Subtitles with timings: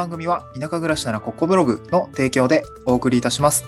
[0.00, 3.66] 番組は田舎暮らしならここブログの提供でお送りいたします。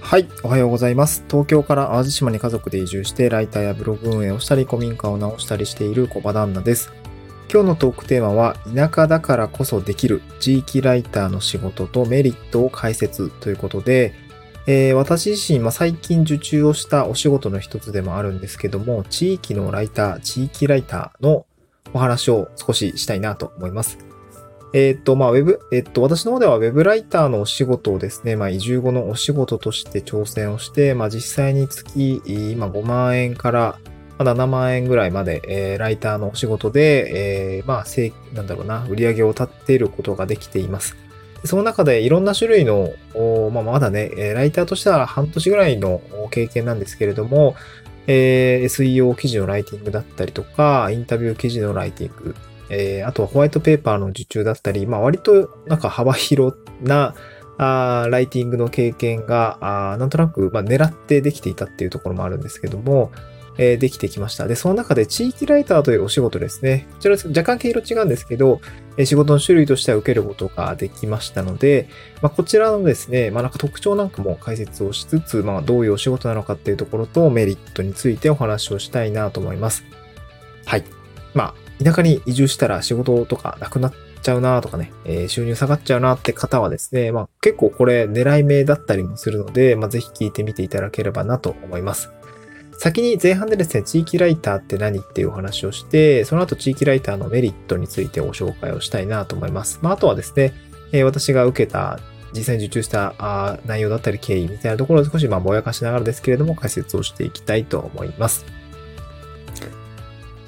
[0.00, 1.22] はい、おはようございます。
[1.28, 6.90] 東京から淡路島に家族で移住してライターやブログ運営をしたり古民家を直したりしている小場旦那です。
[7.52, 14.14] 今日のトークテーマは田舎だからこそできる地域ライターの仕事とメリットを解説ということで、
[14.66, 21.44] えー、私自身、まあ、最近受注をしたお仕事の一つでもあるんですけども、地域のライター、地域ライターの
[21.92, 24.05] お話を少ししたいなと思います。
[24.72, 33.78] えっ、と、まあ、ウェブ、えっ、と、私の方ではウェブライターのお仕事をですね、まあ、移住後のお仕事として挑戦をして、まあ、実際に月、今5万円から
[34.18, 40.96] ま7万円ぐらいまで、えー、ライターのお仕事で、えー、まあ、せなんだろうな、売り上げを立っていることができています。
[41.44, 42.90] その中でいろんな種類の、
[43.52, 47.54] まあ、まだね、ライターとしては半年ぐらいの経験なんですけれども、
[48.06, 52.34] えー、SEO 記事のライティングだったりとか、インタビュー記事のライティング、
[52.68, 57.14] えー、あとはホワイトペーパーの受注だったり、まあ割となんか幅広な
[57.58, 59.58] あライティングの経験が、
[59.92, 63.12] あなんとなく、まあ、狙ってできていたっていうところもあるんですけども、
[63.58, 64.46] えー、できてきました。
[64.46, 66.86] で、その中で地域ライターというお仕事ですね。
[66.92, 68.60] こちら若干毛色違うんですけど、
[68.98, 71.88] えー、仕事の種類としては受けることができましたので、
[72.20, 79.84] まあ、こちらのですね、まあ、なんか特徴なんかも解説をしつつ、まあ、どういうお仕事なのかっていうところとメリットについてお話をしたいなと思います。
[80.66, 80.84] はい。
[81.32, 92.10] まあ、田舎に移住したら仕事とかなくなっちゃうなとかね、えー、収入下がっちゃうなって方はですね、まあ結構これ狙い目だったりもするので、まあぜひ聞いてみていただければなと思います。
[92.78, 99.78] 先に前半でですね、地域ライターって何っていうお話をして、その後地域ライターのメリットについてご紹介をしたいなと思います。
[99.82, 100.52] まあ、あとはですね、
[100.92, 101.98] えー、私が受けた
[102.32, 108.44] 実際に受注したあ内容だったり経緯みたいなところを少しまあぼやかしながらですけれども解説をしていきたいと思います。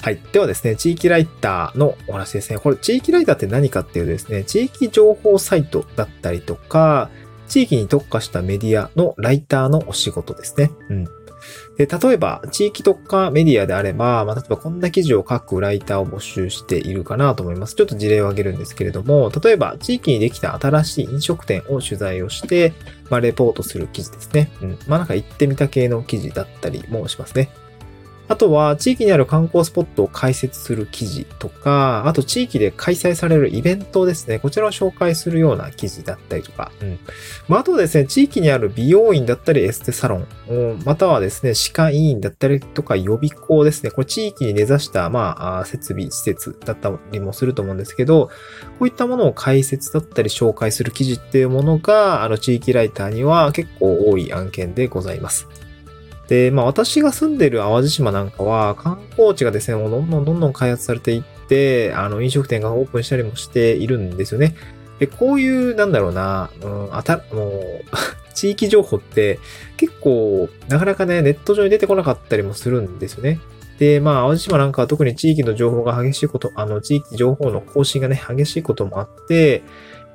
[0.08, 0.18] はい。
[0.32, 2.58] ではですね、地域ライターのお話ですね。
[2.58, 7.10] これ、地域ライターって何かっていうとですね、地域情報サイトだったりとか、
[7.46, 10.70] 地域に特化したメディアのライターのお仕事ですね。
[10.88, 11.04] うん。
[11.76, 17.74] で、例えば、地域特化メディアであれば、まあ、例えばこんな記事を書くライターを募集しているかなと思います。
[17.74, 22.72] ちょっと事例を挙げるんですけれども、例えば、地域にできた新しい飲食店を取材をして、
[23.10, 24.50] まあ、レポートする記事ですね。
[24.62, 24.78] うん。
[24.86, 27.50] まあ、なんか行ってみた系の記事だったりもしますね。
[28.28, 34.38] あとは、地域にある観光スポットを解説する記事とか、あと地域で開催されるイベントですね。
[34.38, 36.70] こちらを紹介するような記事だったりとか。
[36.82, 36.98] うん。
[37.48, 40.26] まあ、あとですね、地域にある美容院だったりエステサロン、
[40.84, 43.90] またはですね、歯科医院だったりとか予備校ですね。
[43.90, 48.26] これ地域に根ざした、まあ、設備、施設だったりもすると思うんですけど、
[48.78, 55.48] こういったものを解説だったり紹介する記事っていうものが、あの、地域ライターには結構多い案件でございます。
[56.28, 64.54] で、まあ私が住んでる淡路島なんかは観光地がですね、もうどんどんどんどん開発されていって、あの飲食店がオープンしたりもしているんですよね。
[64.98, 67.84] で、こういう、なんだろうな、うん、あた、もう
[68.34, 69.38] 地域情報って
[69.76, 73.40] 結構、なかなかね、ネット上に出てこなかったりもするんですよね。
[73.78, 79.62] で、まあ、淡路島なんかは特に地域の情報が激しいこと、あの、地域情報の更新がね、激しいこともあって、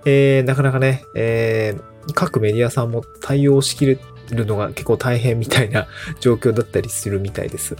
[0.05, 3.99] えー、なかなかね、えー、各メディアさんも対応しきる
[4.31, 5.87] るのが結構大変みたいな
[6.19, 7.75] 状況だったりするみたいです。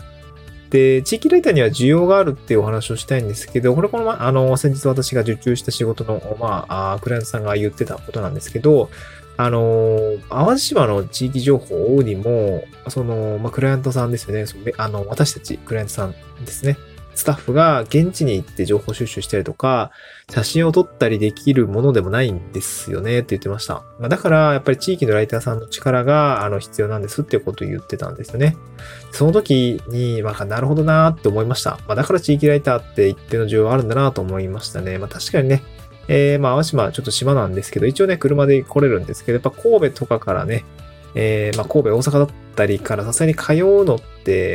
[0.70, 8.90] で、地域ライターには需要があるっていうお話をしたいんですけど、これこの、ま、あの、先日私が受注した仕事の、まあ、クライアントさんが言ってたことなんですけど、
[9.38, 14.46] あの、淡路島の地域情報にも、その、まあ、クライアントさんですよね。
[14.78, 16.78] あの、私たち、クライアントさんですね。
[17.16, 19.92] スタッフが現地に行って情報収集したりとか、
[20.32, 23.84] 写真を撮ったりできるものでもないんですよねって言ってました。
[24.00, 28.58] まあ、だから、やっぱり地域のライターさんの力が、あの、必要なんですっていうことを言ってたんですよね。
[29.12, 31.72] その時に、まあ、なるほどなーって思いました。
[31.88, 34.98] まあ、だから地域ライターって一定の需要があるんだなと思いましたね。
[34.98, 35.64] まあ、確かにね、
[36.08, 40.66] えー、まあ、淡島ちょっと島なんですけど、一応ね、車で来れるんですけど、やっぱ神戸とかからね、
[41.16, 44.00] えー、まあ、神戸、大阪だったりからさすがに通うのっ、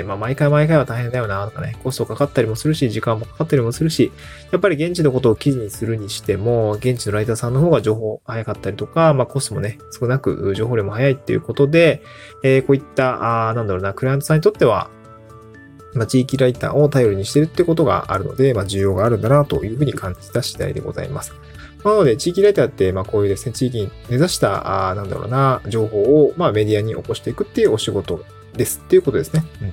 [0.06, 4.12] まあ、毎回毎回は大変だよな、とかね、コストかかったりもするし、時間もかかったりもするし、
[4.50, 12.02] やっぱり現地のことを記事にするにしても、現地のライターさんの方が情報早かったりとか、まあ、コストもね、少なく情報量も早いっていうことで、
[12.42, 14.90] えー、こういった、あなんだろうな、クライアントさんにとっては、
[15.94, 21.34] まあ、地域ライターを頼りにしてるってことがあるので、まあ、需要があるんだなというふうに感じた次第でございます。
[21.84, 28.24] なので、地域ライターって、まあこういうですね、地域に根ざした、あなんだろうな、情報を、まあメディアに起こしていくっていうお仕事
[28.58, 29.42] ですっていうことですね。
[29.62, 29.72] うん。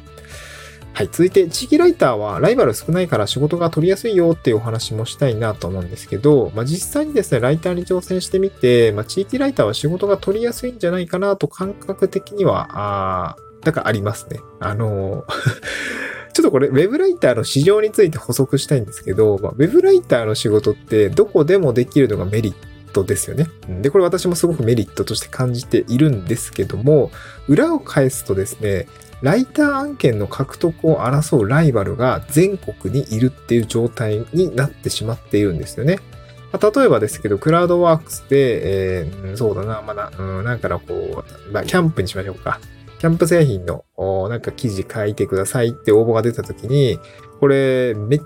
[0.94, 1.08] はい。
[1.08, 13.36] 続いて、地域ライターはライバル少ないから仕事が取りやすいよっていうお話もしたいなと思うんですけど、まあ実際にですね、ライターに挑戦してみて、まあ地域ライターは仕事が取りやすいんじゃないかなと感覚的には、あ
[13.66, 14.40] だからありますね。
[14.62, 15.26] あの
[16.34, 23.48] ちょっとこれ、ウェブライターの市場について補足したいんですけど、まあ、ウェブライターの仕事ってどこでもできるのがメリットですよね。
[23.82, 27.12] で、これ私もすごくメリットとして感じているんですけども、
[27.48, 28.88] 裏を返すとですね、
[29.22, 36.00] ライター案件の獲得を争うライバルが全国にいるっていう状態になってしまっているんですよね。
[36.52, 42.60] まあ、例えばですけど、クラウドワークスで、えー、そうだな、まだ、うん、なんからこう、まあ、キャンプにしましょうか。
[43.00, 43.86] キャンプ製品の、
[44.30, 47.00] なんか記事書いてくださいって応募が出た時に、
[47.40, 48.20] これ、め、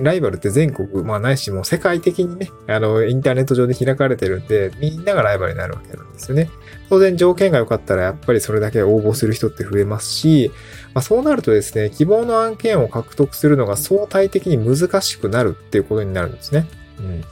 [0.00, 6.48] ライバルって全国、まあないしもう世界的にね、あの、インターネット上で開かれてるんで、みんながライバルになるわけなんですよね。
[6.88, 10.50] 当然条件が良かったらやっぱりそれだけ応募する人って増えますし、
[10.94, 16.66] まあ、そうなるとですね、希望の案件を獲得するのが相対的に難しくなるっていうことになるんですね。
[16.98, 17.24] うん。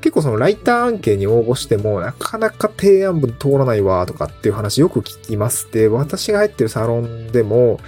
[0.00, 5.70] 結構そのライター案件に応募しても、なかなか提案文通らないわとかっていう話よく聞きます。
[5.72, 7.80] で、私が入ってるサロンでも、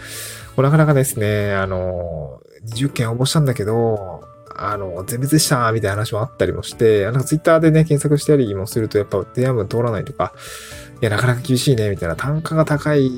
[0.57, 4.23] なかなかですね、あの、20件応募したんだけど、
[4.55, 10.35] あの、全滅でしたみたいな話もあったりもして、あの、ツイッターでね、検索したりもすると、やっぱ提案文通らないとか、
[11.01, 13.11] いや、なかなか厳しいね、みたいな、単価が高い、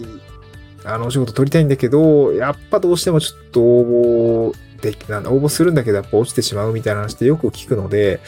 [0.84, 8.20] あの、お仕事取りたいんだけど、やっぱどうしてもちょっと応募で、なんだ、応募するんだけどやっぱ落ちてしまうみたいな話ってよく聞くので、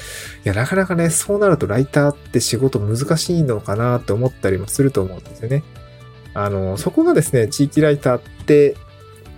[0.44, 5.62] いや、なかなかね、そうなるとライターって仕事難しいのかなって思ったりもすると思うんですよね。
[6.34, 8.76] あの、そこがですね、地域ライターって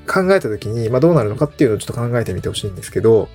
[0.07, 3.29] 考えたときに、まあどうなるのかっていうのをちょっと考えてみてほしいんですけど、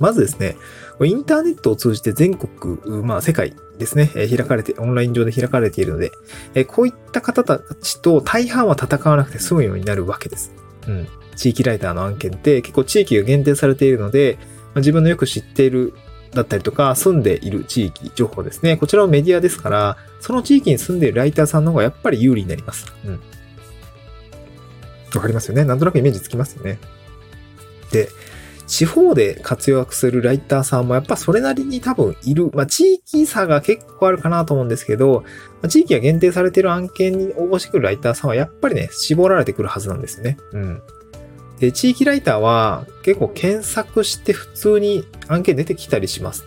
[0.00, 0.56] まずですね、
[1.04, 10.52] インターネットを通じて全国、まあ世界ですね、開かれて、オンライン上で開かれているので、こういった方たちと大半は戦わなくて済むようになるわけです。
[10.88, 11.08] うん。
[11.36, 14.38] 地域ライターの案件って結構地域が限定されているので、
[14.76, 15.92] 自分のよく知っている
[16.32, 18.78] だったりとか、住んでいる地域情報ですね。
[18.78, 22.86] こちらもメディアですから、その地域に住んでいるライターさんの方がやっぱり有利になります。
[23.04, 23.20] うん。
[25.14, 26.78] わかりますよねなんとなくイメージつきますよね。
[27.90, 28.08] で、
[28.72, 32.50] 地方で活躍するライターさんもやっぱそれなりに多分いる。
[32.54, 35.24] まあ、地域差が結構あるかなと思うんですけど、
[35.60, 40.38] まあ、地域が限定されている案件に応募してくるライターさんはやっぱりね、絞られてくるはずなんですよね。
[40.52, 40.82] うん。
[41.60, 46.46] で、地域ライターは結構検索して普通に案件出てきたりします。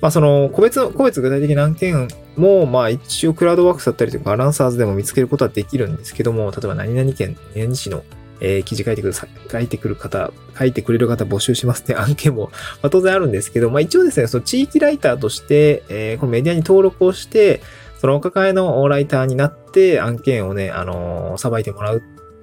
[0.00, 8.02] まあその、個別、個別具体的な案件も、まあ一応クラウドワークスだったりとかアランサーズでも見つけることはできるんですけども、例えば何々県、何々市の、
[8.40, 12.50] えー、記事書いてくる、書いてくる方、書いてくれる方募集しますって案件も、
[12.82, 17.62] まあ、当然あるんですけど、まあ一応ですね、その地域ライターとして、えー、このメディアに登録をして、
[17.98, 22.02] そのお抱えのライターになって案件をね、あのー、さばいてもらう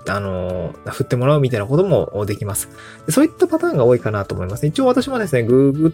[0.10, 2.70] あの、振ってもらうみたいなこともできます。
[3.10, 4.66] そういったパターンが多いかなと思います。
[4.66, 5.94] 一応私もですね、Google、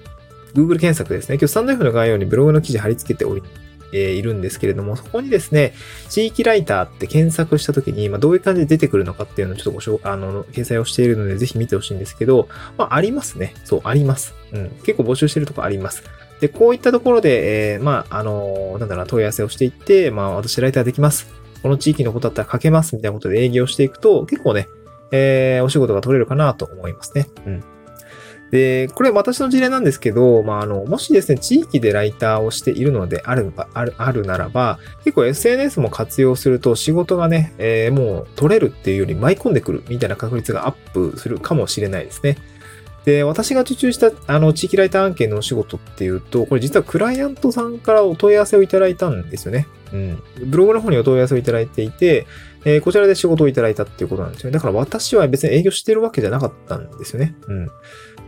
[0.54, 1.36] Google 検索ですね。
[1.36, 5.74] 今日スタンド F の概要にブログの記事貼り付けており、えー、いるんですけれども、そこにですね、
[6.10, 12.48] 地域ライターって検索したときに、まあ、どういう感じで出てくるのかっていうのをちょっとご紹介、あの、掲載をしているので、ぜひ見てほしいんですけど、
[12.78, 13.54] まあ、ありますね。
[13.66, 14.34] そう、あります。
[14.52, 14.70] うん。
[14.84, 16.04] 結構募集してるとこあります。
[16.40, 21.28] で、こういったところで、えー、まあ、あの、なんだろう問い合わせをしていって、まあ、私ライターできます。
[21.62, 24.68] この地域のことだったら書けますみたいなことで営業していくと、結構ね、
[25.12, 27.28] えー、お仕事が取れるかなと思いますね。
[27.46, 27.64] うん。
[28.54, 42.38] で、これ私の事例なんですけど、まあ、あの、もしですね、地域でライターをしているのである、ある、あるならば、結構 SNS も活用すると仕事がね、えー、もう取れるっていうより舞い込んでくるみたいな確率がアップするかもしれないですね。
[43.06, 49.66] で、私が受注した、あの、地域ライター案件のお仕事っていうと、これ実はクライアントさんからお問い合わせをいただいたんですよね。
[49.94, 50.24] うん。
[50.46, 52.28] ブログの方にお問い合わせをいただいていて、
[52.66, 54.54] えー、こちらで仕事をいただいたっていうことなんですよね。
[54.54, 57.36] だから私は別に営業してるわけじゃなかったんですよね。
[57.48, 57.72] うん。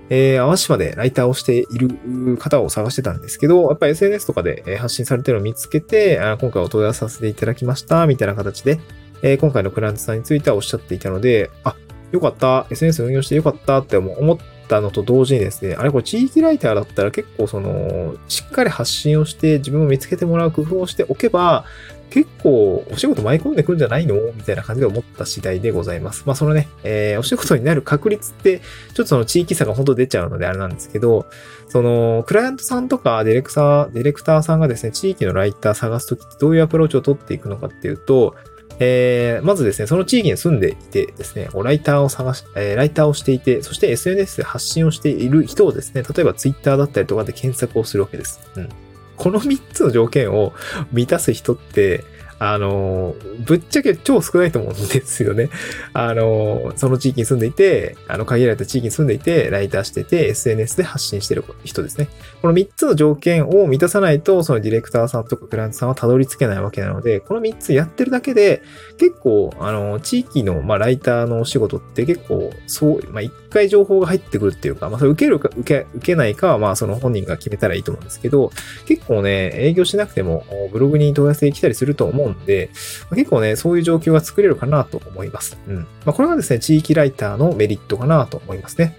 [0.10, 8.80] えー、淡島でライターをしている方を探してたんですけど、やっぱ SNS とかで発信されてるのを見つけて、あ今回お問い合わせさせていただきました、みたいな形で、
[9.22, 11.76] えー、今回のクライアントさんについてはおっしゃっていたので、あ、
[12.12, 21.66] よかった、SNS 運用してよかったって思ったのと同時にですね、あれこれ地域ライターだったら結構その、しっかり発信をして自分を見つけてもらう工夫をしておけば、
[22.10, 24.16] 結構お仕事舞い込んでくるんじゃないの？
[24.36, 26.24] みたいな感じで思った次第でございます。
[26.26, 31.26] まあそのね、えー、お仕事になる確率って、ちょっとその地域差が本当出ちゃうのであれなんですけど、
[31.68, 38.36] その、クライアントさんとかディレクター、ディレクターさんがですね、地域のライター探すときってどういうアプローチを取っていくのかっていうと、
[38.80, 48.42] えー、まずですね、その地域に住んでいてですね、ライターを探し、えー、ライターをしていて、そして SNS で発信をしている人をですね、例えば Twitter だったりとかで検索をするわけです。
[48.58, 48.70] うん。
[49.18, 50.54] この3つの条件を
[50.92, 52.04] 満たす人って、
[52.38, 55.50] あの、ぶっちゃけ超少ないと思うんですよね。
[55.94, 62.10] あの、その地域に住んでいて、あの、限られた地域に住んでいて、ライターしてて、SNS で発信してる人ですね。
[62.42, 68.62] この3つの条件を満たさないと、そのディレクターさんとかクライアントさんはたどり着けないわけなので、この3つやってるだけで、
[68.98, 73.24] 結構、あの、地域の、まあ、ライターのお仕事って結構、そう、まあ、
[73.56, 78.52] 回情報が入ってくるっていうか、まあ、それ受けるか、受け、受けないかは、まあ、その本人が決めたらいいと思うんですけど、
[78.86, 82.70] 結構ね、営業しなくても、ブログに問い合わせ来たりすると思うんで、
[83.16, 85.58] 結構ね、そういう状況が作れるかなと思います。
[85.68, 85.76] うん。
[85.76, 88.98] まあ、これはですね、地域ライターのメリットかなと思いますね。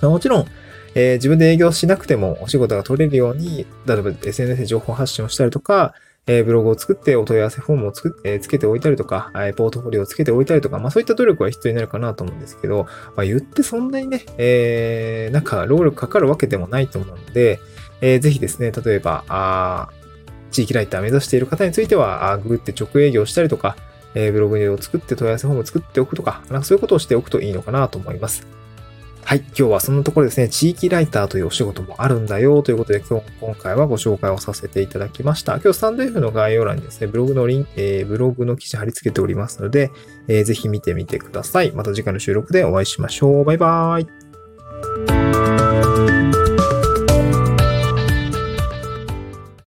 [0.00, 0.46] まあ、もちろん、
[0.94, 5.94] えー、自分で営業しなくてもお仕事が取れるように、例えば SNS で情報発信をしたりとか、
[6.26, 12.86] えー、ブログを作ってお問い合わせフォームをつ,、え、つけておいたりとか、えー、ポートフォリオをつけておいたりとか、まあそういった努力は必要になるかなと思うんですけど、
[13.16, 17.60] まあ言ってそんなにね、えー、なんか労力かかるわけでもないと思うので、
[18.00, 19.88] えー、ぜひですね、例えば、あ
[20.50, 23.76] 地域ライター目指している方については、あググって直営業したりとか、
[24.14, 28.59] えー、ブログを作って問い合わせフォームを作っておくとか、なんかそういうことをしておくといいのかなと思います。
[29.30, 29.44] はい。
[29.46, 35.52] 今日はそんなところですね、地域ライターというお仕事もあるんだよということで、今日、今回はご紹介をさせていただきました。
[35.60, 39.92] 今日、スタンド F の概要欄にですね、ブログのリン、えー、ブログの記事貼り付けておりますので、
[40.26, 41.70] えー、ぜひ見てみてください。
[41.70, 43.44] また次回の収録でお会いしましょう。
[43.44, 44.29] バイバーイ。